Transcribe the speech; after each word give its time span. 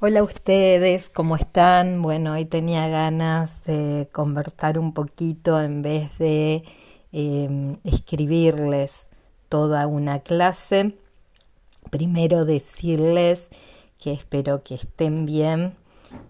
Hola 0.00 0.24
ustedes, 0.24 1.08
¿cómo 1.08 1.36
están? 1.36 2.02
Bueno, 2.02 2.32
hoy 2.32 2.46
tenía 2.46 2.88
ganas 2.88 3.64
de 3.64 4.08
conversar 4.10 4.76
un 4.76 4.92
poquito 4.92 5.60
en 5.60 5.82
vez 5.82 6.18
de 6.18 6.64
em, 7.12 7.76
escribirles 7.84 9.06
toda 9.48 9.86
una 9.86 10.18
clase. 10.18 10.96
Primero 11.90 12.44
decirles 12.44 13.46
que 13.98 14.12
espero 14.12 14.64
que 14.64 14.74
estén 14.74 15.26
bien, 15.26 15.74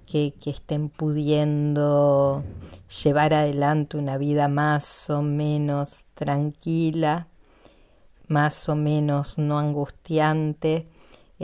que, 0.06 0.34
que 0.40 0.50
estén 0.50 0.90
pudiendo 0.90 2.44
llevar 3.02 3.32
adelante 3.32 3.96
una 3.96 4.18
vida 4.18 4.46
más 4.46 5.08
o 5.08 5.22
menos 5.22 6.04
tranquila, 6.14 7.28
más 8.28 8.68
o 8.68 8.76
menos 8.76 9.38
no 9.38 9.58
angustiante 9.58 10.86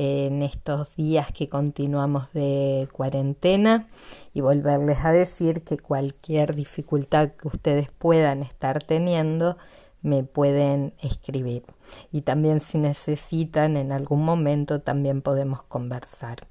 en 0.03 0.43
estos 0.43 0.97
días 0.97 1.31
que 1.31 1.51
continuamos 1.51 2.33
de 2.33 2.89
cuarentena 2.91 3.87
y 4.33 4.41
volverles 4.41 5.05
a 5.05 5.13
decir 5.13 5.63
que 5.63 5.77
cualquier 5.77 6.55
dificultad 6.55 7.33
que 7.33 7.49
ustedes 7.49 7.91
puedan 7.91 8.43
estar 8.43 8.83
teniendo 8.83 9.59
me 10.01 10.25
pueden 10.25 10.95
escribir 11.03 11.65
y 12.11 12.23
también 12.23 12.63
si 12.63 12.79
necesitan 12.79 13.77
en 13.77 13.93
algún 13.93 14.25
momento 14.25 14.81
también 14.81 15.21
podemos 15.21 15.65
conversar. 15.65 16.47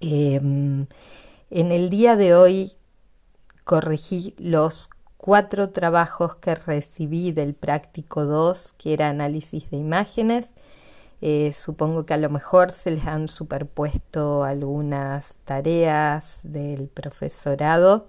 Em, 0.00 0.86
en 1.50 1.70
el 1.70 1.88
día 1.88 2.16
de 2.16 2.34
hoy 2.34 2.72
corregí 3.62 4.34
los 4.38 4.90
cuatro 5.18 5.70
trabajos 5.70 6.34
que 6.34 6.56
recibí 6.56 7.30
del 7.30 7.54
práctico 7.54 8.24
2 8.24 8.72
que 8.72 8.92
era 8.92 9.08
análisis 9.08 9.70
de 9.70 9.76
imágenes 9.76 10.52
eh, 11.22 11.52
supongo 11.52 12.06
que 12.06 12.14
a 12.14 12.18
lo 12.18 12.30
mejor 12.30 12.70
se 12.70 12.90
les 12.90 13.06
han 13.06 13.28
superpuesto 13.28 14.44
algunas 14.44 15.36
tareas 15.44 16.40
del 16.42 16.88
profesorado. 16.88 18.08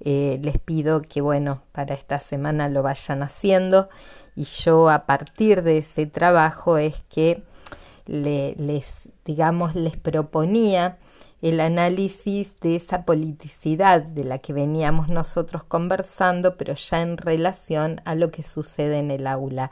Eh, 0.00 0.38
les 0.42 0.58
pido 0.58 1.00
que, 1.02 1.20
bueno, 1.20 1.62
para 1.72 1.94
esta 1.94 2.20
semana 2.20 2.68
lo 2.68 2.82
vayan 2.82 3.22
haciendo 3.22 3.88
y 4.36 4.44
yo 4.44 4.90
a 4.90 5.06
partir 5.06 5.62
de 5.62 5.78
ese 5.78 6.06
trabajo 6.06 6.76
es 6.76 7.00
que 7.08 7.42
les, 8.06 9.08
digamos, 9.24 9.74
les 9.74 9.96
proponía 9.96 10.98
el 11.44 11.60
análisis 11.60 12.58
de 12.60 12.74
esa 12.74 13.04
politicidad 13.04 14.00
de 14.00 14.24
la 14.24 14.38
que 14.38 14.54
veníamos 14.54 15.10
nosotros 15.10 15.62
conversando, 15.62 16.56
pero 16.56 16.72
ya 16.72 17.02
en 17.02 17.18
relación 17.18 18.00
a 18.06 18.14
lo 18.14 18.30
que 18.30 18.42
sucede 18.42 18.98
en 18.98 19.10
el 19.10 19.26
aula. 19.26 19.70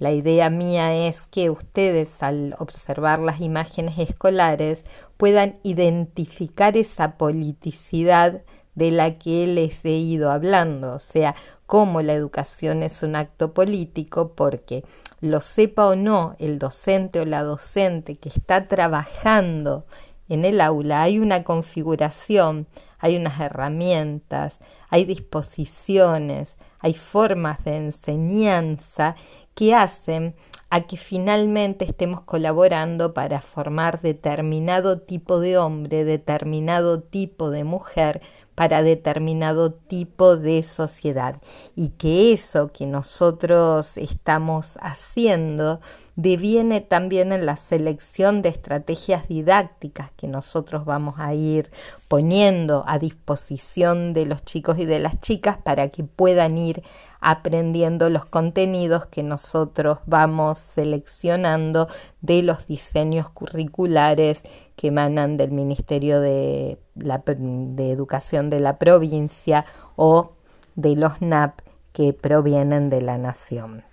La 0.00 0.10
idea 0.10 0.50
mía 0.50 1.06
es 1.06 1.22
que 1.26 1.48
ustedes 1.48 2.24
al 2.24 2.56
observar 2.58 3.20
las 3.20 3.40
imágenes 3.40 4.00
escolares 4.00 4.84
puedan 5.16 5.60
identificar 5.62 6.76
esa 6.76 7.16
politicidad 7.18 8.42
de 8.74 8.90
la 8.90 9.16
que 9.16 9.46
les 9.46 9.84
he 9.84 9.92
ido 9.92 10.32
hablando, 10.32 10.92
o 10.94 10.98
sea, 10.98 11.36
cómo 11.66 12.02
la 12.02 12.14
educación 12.14 12.82
es 12.82 13.04
un 13.04 13.14
acto 13.14 13.54
político, 13.54 14.32
porque 14.34 14.84
lo 15.20 15.40
sepa 15.40 15.86
o 15.86 15.94
no 15.94 16.34
el 16.40 16.58
docente 16.58 17.20
o 17.20 17.24
la 17.24 17.44
docente 17.44 18.16
que 18.16 18.28
está 18.28 18.66
trabajando 18.66 19.86
en 20.32 20.44
el 20.44 20.60
aula, 20.60 21.02
hay 21.02 21.18
una 21.18 21.44
configuración, 21.44 22.66
hay 22.98 23.16
unas 23.16 23.38
herramientas, 23.40 24.60
hay 24.88 25.04
disposiciones, 25.04 26.56
hay 26.78 26.94
formas 26.94 27.64
de 27.64 27.76
enseñanza 27.76 29.16
que 29.54 29.74
hacen 29.74 30.34
a 30.70 30.86
que 30.86 30.96
finalmente 30.96 31.84
estemos 31.84 32.22
colaborando 32.22 33.12
para 33.12 33.42
formar 33.42 34.00
determinado 34.00 35.00
tipo 35.00 35.38
de 35.38 35.58
hombre, 35.58 36.04
determinado 36.04 37.02
tipo 37.02 37.50
de 37.50 37.64
mujer, 37.64 38.22
para 38.54 38.82
determinado 38.82 39.72
tipo 39.72 40.36
de 40.36 40.62
sociedad. 40.62 41.40
Y 41.74 41.90
que 41.90 42.32
eso 42.32 42.70
que 42.72 42.86
nosotros 42.86 43.96
estamos 43.96 44.78
haciendo 44.80 45.80
deviene 46.16 46.80
también 46.80 47.32
en 47.32 47.46
la 47.46 47.56
selección 47.56 48.42
de 48.42 48.50
estrategias 48.50 49.28
didácticas 49.28 50.10
que 50.16 50.28
nosotros 50.28 50.84
vamos 50.84 51.14
a 51.18 51.34
ir 51.34 51.70
poniendo 52.08 52.84
a 52.86 52.98
disposición 52.98 54.12
de 54.12 54.26
los 54.26 54.44
chicos 54.44 54.78
y 54.78 54.84
de 54.84 54.98
las 54.98 55.20
chicas 55.20 55.56
para 55.56 55.88
que 55.88 56.04
puedan 56.04 56.58
ir 56.58 56.82
aprendiendo 57.22 58.10
los 58.10 58.26
contenidos 58.26 59.06
que 59.06 59.22
nosotros 59.22 60.00
vamos 60.06 60.58
seleccionando 60.58 61.88
de 62.20 62.42
los 62.42 62.66
diseños 62.66 63.30
curriculares 63.30 64.42
que 64.76 64.88
emanan 64.88 65.36
del 65.36 65.52
Ministerio 65.52 66.20
de, 66.20 66.78
de 66.96 67.90
Educación 67.90 68.50
de 68.50 68.60
la 68.60 68.76
provincia 68.76 69.64
o 69.96 70.32
de 70.74 70.96
los 70.96 71.22
NAP 71.22 71.60
que 71.92 72.12
provienen 72.12 72.90
de 72.90 73.02
la 73.02 73.18
nación. 73.18 73.84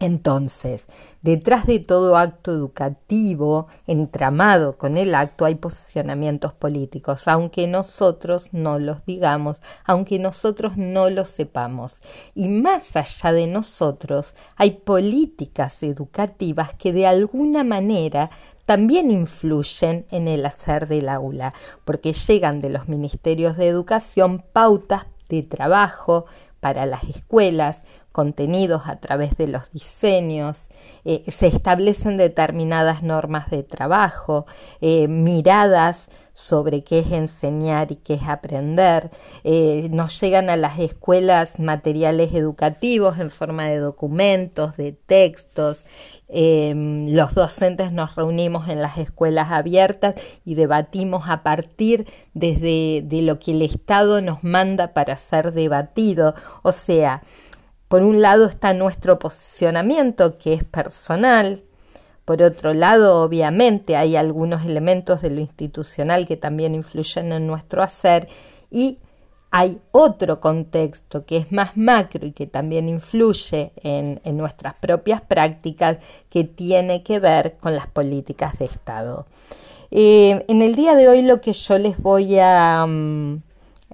Entonces, 0.00 0.86
detrás 1.22 1.66
de 1.66 1.80
todo 1.80 2.16
acto 2.16 2.52
educativo, 2.52 3.66
entramado 3.88 4.78
con 4.78 4.96
el 4.96 5.12
acto, 5.12 5.44
hay 5.44 5.56
posicionamientos 5.56 6.52
políticos, 6.52 7.26
aunque 7.26 7.66
nosotros 7.66 8.50
no 8.52 8.78
los 8.78 9.04
digamos, 9.06 9.60
aunque 9.84 10.20
nosotros 10.20 10.76
no 10.76 11.10
los 11.10 11.30
sepamos. 11.30 11.96
Y 12.36 12.46
más 12.46 12.94
allá 12.94 13.32
de 13.32 13.48
nosotros, 13.48 14.36
hay 14.54 14.70
políticas 14.70 15.82
educativas 15.82 16.74
que 16.74 16.92
de 16.92 17.06
alguna 17.08 17.64
manera 17.64 18.30
también 18.66 19.10
influyen 19.10 20.06
en 20.10 20.28
el 20.28 20.46
hacer 20.46 20.86
del 20.86 21.08
aula, 21.08 21.54
porque 21.84 22.12
llegan 22.12 22.60
de 22.60 22.70
los 22.70 22.86
ministerios 22.86 23.56
de 23.56 23.66
educación 23.66 24.44
pautas 24.52 25.06
de 25.28 25.42
trabajo 25.42 26.26
para 26.60 26.86
las 26.86 27.02
escuelas, 27.04 27.82
contenidos 28.18 28.82
a 28.86 28.96
través 28.96 29.36
de 29.36 29.46
los 29.46 29.70
diseños, 29.70 30.70
eh, 31.04 31.22
se 31.28 31.46
establecen 31.46 32.16
determinadas 32.16 33.04
normas 33.04 33.48
de 33.48 33.62
trabajo, 33.62 34.44
eh, 34.80 35.06
miradas 35.06 36.08
sobre 36.34 36.82
qué 36.82 36.98
es 36.98 37.12
enseñar 37.12 37.92
y 37.92 37.94
qué 37.94 38.14
es 38.14 38.24
aprender. 38.24 39.10
Eh, 39.44 39.86
nos 39.92 40.20
llegan 40.20 40.50
a 40.50 40.56
las 40.56 40.80
escuelas 40.80 41.60
materiales 41.60 42.34
educativos 42.34 43.20
en 43.20 43.30
forma 43.30 43.68
de 43.68 43.78
documentos, 43.78 44.76
de 44.76 44.90
textos. 44.90 45.84
Em, 46.26 47.14
los 47.14 47.34
docentes 47.34 47.92
nos 47.92 48.16
reunimos 48.16 48.68
en 48.68 48.82
las 48.82 48.98
escuelas 48.98 49.52
abiertas 49.52 50.16
y 50.44 50.56
debatimos 50.56 51.28
a 51.28 51.44
partir 51.44 52.06
desde 52.34 53.02
de 53.04 53.22
lo 53.22 53.38
que 53.38 53.52
el 53.52 53.62
Estado 53.62 54.20
nos 54.20 54.42
manda 54.42 54.92
para 54.92 55.16
ser 55.16 55.52
debatido. 55.52 56.34
O 56.62 56.72
sea, 56.72 57.22
por 57.88 58.02
un 58.02 58.20
lado 58.22 58.46
está 58.46 58.74
nuestro 58.74 59.18
posicionamiento 59.18 60.38
que 60.38 60.54
es 60.54 60.64
personal, 60.64 61.62
por 62.28 62.42
otro 62.42 62.74
lado, 62.74 63.22
obviamente, 63.22 63.96
hay 63.96 64.14
algunos 64.14 64.66
elementos 64.66 65.22
de 65.22 65.30
lo 65.30 65.40
institucional 65.40 66.26
que 66.26 66.36
también 66.36 66.74
influyen 66.74 67.32
en 67.32 67.46
nuestro 67.46 67.82
hacer 67.82 68.28
y 68.70 68.98
hay 69.50 69.80
otro 69.92 70.38
contexto 70.38 71.24
que 71.24 71.38
es 71.38 71.52
más 71.52 71.78
macro 71.78 72.26
y 72.26 72.32
que 72.32 72.46
también 72.46 72.86
influye 72.86 73.72
en, 73.76 74.20
nuestras 74.36 74.74
propias 74.74 75.22
prácticas 75.22 76.00
que 76.28 76.44
tiene 76.44 77.02
que 77.02 77.18
ver 77.18 77.56
con 77.56 77.74
las 77.74 77.86
políticas 77.86 78.58
de 78.58 78.66
Estado. 78.66 79.26
Eh, 79.90 80.44
en 80.48 80.60
el 80.60 80.74
día 80.74 80.96
de 80.96 81.08
hoy 81.08 81.22
lo 81.22 81.40
que 81.40 81.54
yo 81.54 81.78
les 81.78 81.96
voy 81.96 82.38
a 82.38 82.84
mm, 82.86 83.42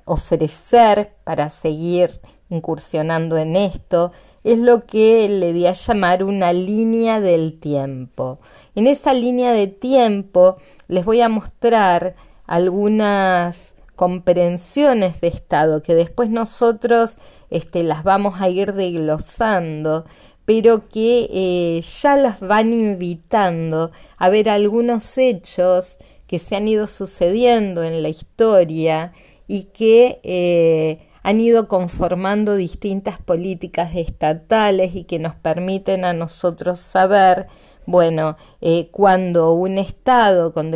ofrecer 0.06 1.12
para 1.22 1.50
seguir 1.50 2.20
incursionando 2.54 3.36
en 3.36 3.56
esto 3.56 4.12
es 4.44 4.58
lo 4.58 4.84
que 4.86 5.28
le 5.28 5.52
di 5.52 5.66
a 5.66 5.72
llamar 5.72 6.22
una 6.22 6.52
línea 6.52 7.20
del 7.20 7.58
tiempo. 7.58 8.38
En 8.74 8.86
esa 8.86 9.14
línea 9.14 9.52
de 9.52 9.66
tiempo 9.66 10.56
les 10.86 11.04
voy 11.04 11.20
a 11.22 11.28
mostrar 11.28 12.14
algunas 12.46 13.74
comprensiones 13.96 15.20
de 15.20 15.28
estado 15.28 15.82
que 15.82 15.94
después 15.94 16.28
nosotros 16.28 17.16
este, 17.50 17.82
las 17.84 18.02
vamos 18.02 18.40
a 18.40 18.48
ir 18.48 18.74
desglosando, 18.74 20.04
pero 20.44 20.88
que 20.88 21.28
eh, 21.32 21.80
ya 21.80 22.16
las 22.16 22.40
van 22.40 22.72
invitando 22.72 23.92
a 24.18 24.28
ver 24.28 24.50
algunos 24.50 25.16
hechos 25.16 25.96
que 26.26 26.38
se 26.38 26.56
han 26.56 26.68
ido 26.68 26.86
sucediendo 26.86 27.82
en 27.82 28.02
la 28.02 28.08
historia 28.08 29.12
y 29.46 29.64
que 29.64 30.20
eh, 30.22 31.06
han 31.24 31.40
ido 31.40 31.68
conformando 31.68 32.54
distintas 32.54 33.18
políticas 33.18 33.96
estatales 33.96 34.94
y 34.94 35.04
que 35.04 35.18
nos 35.18 35.34
permiten 35.34 36.04
a 36.04 36.12
nosotros 36.12 36.78
saber, 36.78 37.46
bueno, 37.86 38.36
eh, 38.60 38.90
cuando 38.92 39.54
un 39.54 39.78
Estado, 39.78 40.52
con 40.52 40.70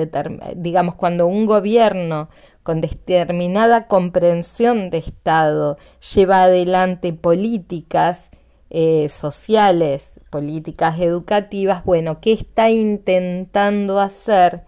digamos, 0.57 0.95
cuando 0.95 1.27
un 1.27 1.45
gobierno 1.45 2.31
con 2.63 2.81
determinada 2.81 3.87
comprensión 3.87 4.89
de 4.89 4.99
Estado 4.99 5.77
lleva 6.15 6.45
adelante 6.45 7.13
políticas 7.13 8.31
eh, 8.71 9.11
sociales, 9.11 10.19
políticas 10.31 10.99
educativas, 10.99 11.85
bueno, 11.85 12.21
¿qué 12.23 12.33
está 12.33 12.71
intentando 12.71 14.01
hacer? 14.01 14.63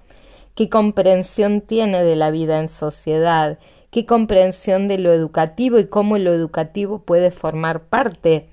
qué 0.61 0.69
comprensión 0.69 1.63
tiene 1.63 2.05
de 2.05 2.17
la 2.17 2.31
vida 2.31 2.61
en 2.61 2.69
sociedad, 2.69 3.59
qué 3.91 4.07
comprensión 4.07 4.89
de 4.89 4.99
lo 4.99 5.13
educativo 5.13 5.79
y 5.79 5.87
cómo 5.87 6.19
lo 6.19 6.33
educativo 6.33 7.01
puede 7.01 7.31
formar 7.31 7.85
parte 7.85 8.49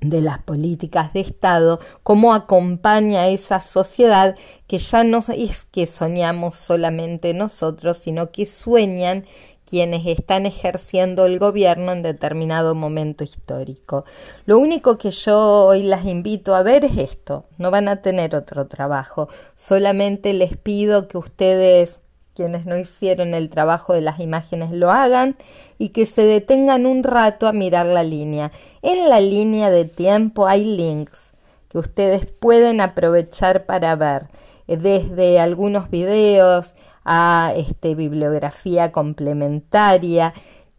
de 0.00 0.20
las 0.20 0.38
políticas 0.38 1.12
de 1.12 1.20
Estado, 1.20 1.80
cómo 2.02 2.32
acompaña 2.32 3.22
a 3.22 3.28
esa 3.28 3.60
sociedad 3.60 4.36
que 4.68 4.78
ya 4.78 5.02
no 5.02 5.20
es 5.34 5.64
que 5.64 5.86
soñamos 5.86 6.56
solamente 6.56 7.34
nosotros, 7.34 7.96
sino 7.96 8.30
que 8.30 8.46
sueñan 8.46 9.24
quienes 9.68 10.06
están 10.06 10.46
ejerciendo 10.46 11.26
el 11.26 11.38
gobierno 11.38 11.92
en 11.92 12.02
determinado 12.02 12.74
momento 12.74 13.22
histórico. 13.22 14.04
Lo 14.46 14.58
único 14.58 14.96
que 14.96 15.10
yo 15.10 15.66
hoy 15.66 15.82
las 15.82 16.06
invito 16.06 16.54
a 16.54 16.62
ver 16.62 16.86
es 16.86 16.96
esto, 16.96 17.44
no 17.58 17.70
van 17.70 17.88
a 17.88 18.00
tener 18.00 18.34
otro 18.34 18.66
trabajo, 18.66 19.28
solamente 19.54 20.32
les 20.32 20.56
pido 20.56 21.06
que 21.06 21.18
ustedes 21.18 22.00
quienes 22.38 22.66
no 22.66 22.78
hicieron 22.78 23.34
el 23.34 23.50
trabajo 23.50 23.94
de 23.94 24.00
las 24.00 24.20
imágenes 24.20 24.70
lo 24.70 24.92
hagan 24.92 25.34
y 25.76 25.88
que 25.88 26.06
se 26.06 26.22
detengan 26.22 26.86
un 26.86 27.02
rato 27.02 27.48
a 27.48 27.52
mirar 27.52 27.86
la 27.86 28.04
línea. 28.04 28.52
En 28.80 29.08
la 29.08 29.18
línea 29.18 29.70
de 29.70 29.86
tiempo 29.86 30.46
hay 30.46 30.64
links 30.64 31.32
que 31.68 31.78
ustedes 31.78 32.26
pueden 32.26 32.80
aprovechar 32.80 33.66
para 33.66 33.96
ver 33.96 34.28
desde 34.68 35.40
algunos 35.40 35.90
videos 35.90 36.76
a 37.04 37.52
este, 37.56 37.96
bibliografía 37.96 38.92
complementaria. 38.92 40.32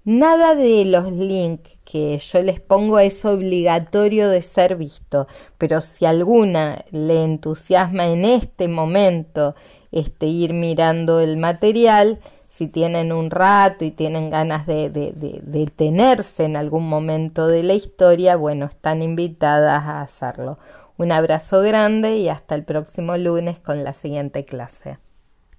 Nada 0.06 0.56
de 0.56 0.86
los 0.86 1.12
links 1.12 1.72
que 1.84 2.18
yo 2.18 2.42
les 2.42 2.62
pongo 2.62 3.00
es 3.00 3.26
obligatorio 3.26 4.30
de 4.30 4.42
ser 4.42 4.76
visto, 4.76 5.28
pero 5.58 5.82
si 5.82 6.06
alguna 6.06 6.86
le 6.92 7.24
entusiasma 7.24 8.06
en 8.08 8.24
este 8.24 8.68
momento 8.68 9.56
este, 9.92 10.28
ir 10.28 10.54
mirando 10.54 11.20
el 11.20 11.38
material, 11.38 12.20
si 12.48 12.68
tienen 12.68 13.12
un 13.12 13.30
rato 13.30 13.84
y 13.84 13.92
tienen 13.92 14.30
ganas 14.30 14.66
de, 14.66 14.90
de, 14.90 15.12
de 15.12 15.42
detenerse 15.44 16.46
en 16.46 16.56
algún 16.56 16.88
momento 16.88 17.48
de 17.48 17.64
la 17.64 17.74
historia, 17.74 18.36
bueno, 18.38 18.68
están 18.68 19.02
invitadas 19.02 19.84
a 19.84 20.02
hacerlo. 20.02 20.60
Un 20.98 21.12
abrazo 21.12 21.62
grande 21.62 22.18
y 22.18 22.30
hasta 22.30 22.56
el 22.56 22.64
próximo 22.64 23.18
lunes 23.18 23.60
con 23.60 23.84
la 23.84 23.94
siguiente 23.94 24.46
clase. 24.46 24.98